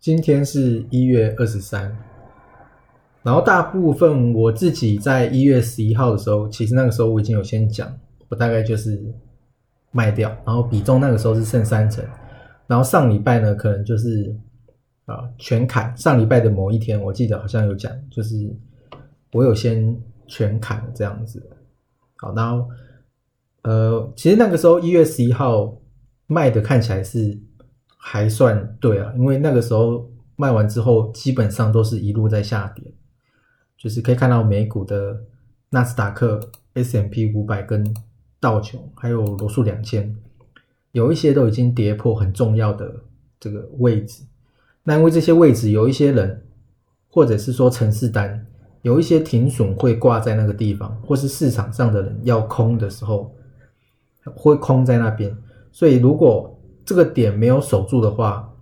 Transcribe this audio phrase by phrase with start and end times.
[0.00, 1.94] 今天是一月二十三，
[3.22, 7.94] 然后大部分我自己在一月十一号的时候，其实那个时候我已经有先讲，
[8.30, 8.98] 我大概就是
[9.90, 12.02] 卖掉，然后比重那个时候是剩三成，
[12.66, 14.34] 然后上礼拜呢可能就是
[15.04, 18.50] 啊全砍，上礼拜的某一天我记得好像有讲，就是
[19.32, 19.94] 我有先
[20.26, 21.46] 全砍这样子，
[22.16, 22.66] 好，然后
[23.64, 25.76] 呃其实那个时候一月十一号
[26.26, 27.38] 卖的看起来是。
[28.02, 32.82] 还算对啊，因为那个时候卖完之后，基本上都是一路在下跌，
[33.76, 35.20] 就是可以看到美股的
[35.68, 36.40] 纳斯达克、
[36.72, 37.94] S M P 五百跟
[38.40, 40.16] 道琼，还有罗素两千，
[40.92, 42.90] 有一些都已经跌破很重要的
[43.38, 44.24] 这个位置。
[44.82, 46.42] 那因为这些位置有一些人，
[47.10, 48.46] 或者是说城市单
[48.80, 53.30] 有一些停损会挂在那个地方，或是市场上的人要空的时候
[54.34, 55.36] 会空在那边，
[55.70, 56.58] 所以如果
[56.90, 58.52] 这个点没有守住的话，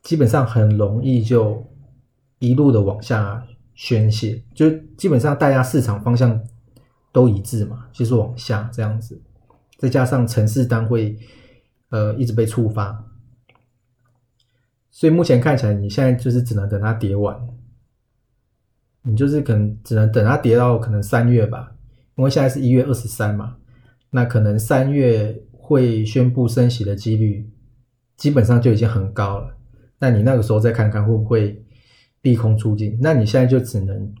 [0.00, 1.60] 基本上很容易就
[2.38, 3.44] 一路的往下
[3.74, 6.40] 宣泄，就基本上大家市场方向
[7.10, 9.20] 都一致嘛，就是往下这样子，
[9.76, 11.18] 再加上城市单会
[11.88, 13.04] 呃一直被触发，
[14.92, 17.36] 所以目前看起来你现在就是只能等它跌完，
[19.02, 21.72] 你就是可能只能等它跌到可能三月吧，
[22.14, 23.56] 因为现在是一月二十三嘛，
[24.10, 27.50] 那可能三月会宣布升息的几率。
[28.16, 29.56] 基本上就已经很高了，
[29.98, 31.60] 那你那个时候再看看会不会
[32.22, 32.96] 利空出尽？
[33.02, 34.14] 那你现在就只能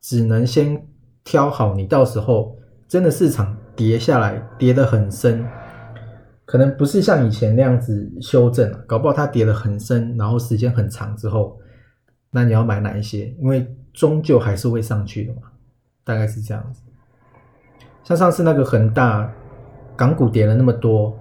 [0.00, 0.86] 只能先
[1.24, 5.46] 挑好，你到时候真的市场跌下来，跌得很深，
[6.44, 11.58] 可能不是像以前那样子修正，搞不好它跌得很深，然后时间很长之后，
[12.30, 13.34] 那你要买哪一些？
[13.40, 15.42] 因为终究还是会上去的嘛，
[16.04, 16.82] 大概是这样子。
[18.04, 19.32] 像上次那个恒大
[19.96, 21.18] 港股跌了那么多。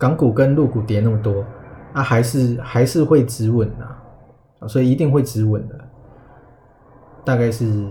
[0.00, 1.44] 港股跟陆股跌那么多，
[1.92, 3.84] 啊，还是还是会止稳的，
[4.60, 5.78] 啊，所以一定会止稳的，
[7.22, 7.86] 大概是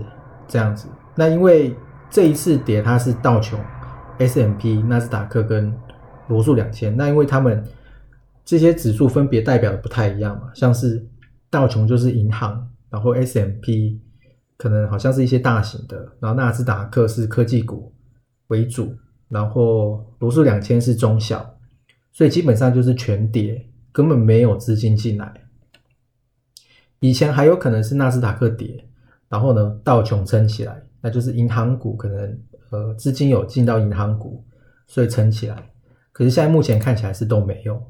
[0.47, 0.87] 这样子。
[1.13, 1.75] 那因为
[2.09, 3.59] 这一次跌它是道琼、
[4.17, 5.71] S M P、纳斯达克跟
[6.29, 7.63] 罗素两千，那因为他们
[8.43, 11.05] 这些指数分别代表的不太一样嘛，像是
[11.51, 14.01] 道琼就是银行，然后 S M P
[14.57, 17.93] 可能好像是一些大型的，然后纳斯达克是科技股
[18.47, 18.95] 为主，
[19.27, 21.53] 然后罗素两千是中小。
[22.11, 25.33] 所以基本上就是全跌，根本没有资金进来。
[26.99, 28.85] 以前还有可能是纳斯达克跌，
[29.29, 32.39] 然后呢道琼撑起来，那就是银行股可能
[32.71, 34.43] 呃资金有进到银行股，
[34.85, 35.71] 所以撑起来。
[36.11, 37.81] 可是现在目前看起来是都没有。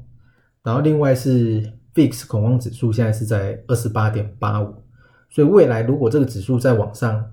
[0.62, 1.60] 然后另外是
[1.94, 4.84] VIX 恐慌指数现在是在二十八点八五，
[5.28, 7.32] 所以未来如果这个指数再往上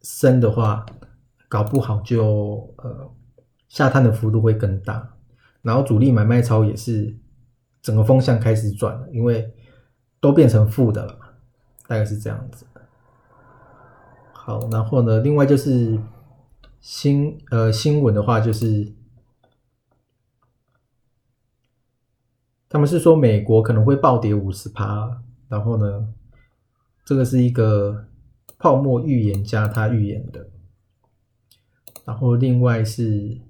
[0.00, 0.86] 升的话，
[1.48, 3.10] 搞不好就呃
[3.68, 5.12] 下探的幅度会更大。
[5.62, 7.14] 然后主力买卖超也是
[7.82, 9.52] 整个风向开始转了，因为
[10.20, 11.18] 都变成负的了，
[11.86, 12.66] 大概是这样子。
[14.32, 16.00] 好，然后呢，另外就是
[16.80, 18.90] 新呃新闻的话，就是
[22.68, 26.08] 他们是说美国可能会暴跌五十趴，然后呢，
[27.04, 28.06] 这个是一个
[28.58, 30.48] 泡沫预言家他预言的，
[32.06, 33.42] 然后另外是。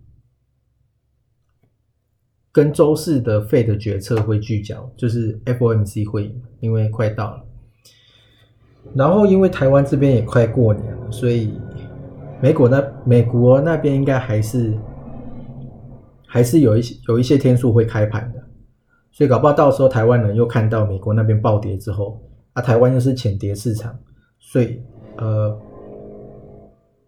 [2.52, 7.44] 跟周四的费的决策会聚焦，就是 FOMC 会议，因为快到了。
[8.94, 11.54] 然后因为台湾这边也快过年了，所以
[12.40, 14.76] 美国那美国那边应该还是
[16.26, 18.42] 还是有一些有一些天数会开盘的，
[19.12, 22.20] 所以搞不好到时候台湾人又看到美国那边暴跌之后，
[22.54, 23.96] 啊，台湾又是浅跌市场，
[24.40, 24.80] 所以
[25.18, 25.56] 呃，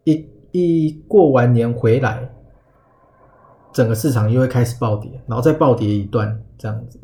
[0.05, 2.31] 一一过完年回来。
[3.73, 7.01] 整个市场又会开始暴跌，然后再暴跌一段这样子，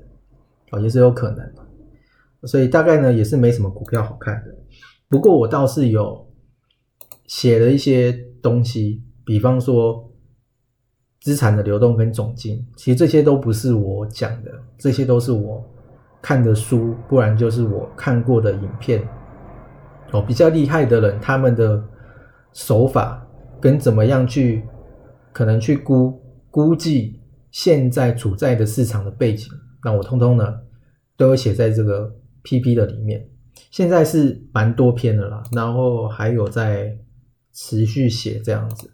[0.71, 1.51] 哦，也是有可能。
[2.45, 4.55] 所以大概呢也是没什么股票好看的。
[5.09, 6.29] 不过我倒是有
[7.27, 8.13] 写了一些
[8.43, 10.13] 东西，比方说
[11.21, 15.65] 资产的流动跟总金，其实这些都不是我讲的，这些都是我
[16.21, 19.03] 看的书，不然就是我看过的影片。
[20.13, 21.83] 哦，比较厉害的人他们的
[22.53, 23.27] 手法
[23.61, 24.63] 跟怎么样去
[25.33, 26.21] 可能去估。
[26.51, 29.51] 估计现在处在的市场的背景，
[29.85, 30.61] 那我通通呢
[31.17, 33.29] 都有写在这个 PP 的里面。
[33.71, 36.97] 现在是蛮多篇的啦，然后还有在
[37.53, 38.91] 持续写这样子，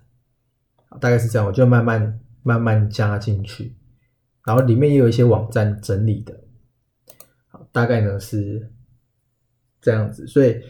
[1.00, 3.76] 大概是这样，我就慢慢慢慢加进去，
[4.44, 6.40] 然后里面也有一些网站整理的，
[7.72, 8.72] 大概呢是
[9.80, 10.60] 这样子，所以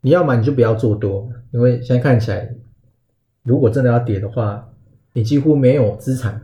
[0.00, 2.54] 你要么你就不要做多，因为现在看起来，
[3.42, 4.67] 如果真的要跌的话，
[5.18, 6.40] 你几乎没有资产，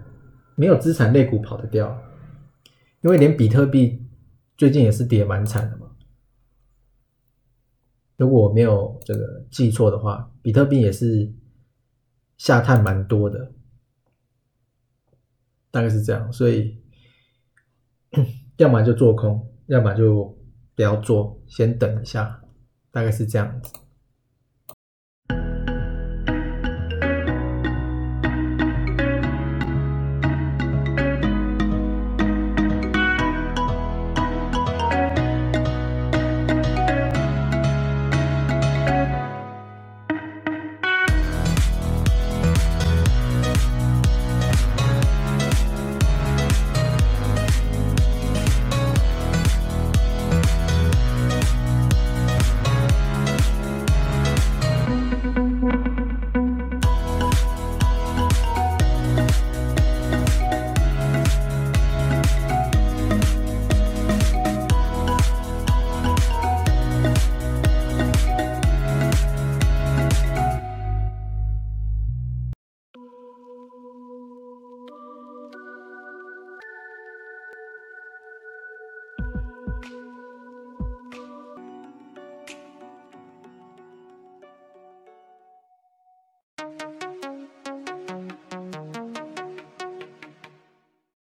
[0.57, 1.97] 没有资产类股跑得掉，
[3.03, 4.05] 因为连比特币
[4.57, 5.93] 最近也是跌蛮惨的嘛。
[8.17, 11.33] 如果我没有这个记错的话，比特币也是
[12.37, 13.53] 下探蛮多的，
[15.71, 16.33] 大概是这样。
[16.33, 16.77] 所以，
[18.57, 20.37] 要么就做空，要么就
[20.75, 22.43] 不要做，先等一下，
[22.91, 23.73] 大概是这样子。